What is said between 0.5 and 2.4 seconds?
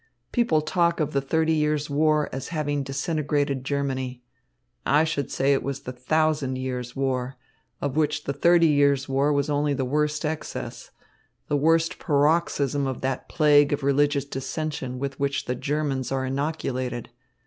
talk of the Thirty Years' War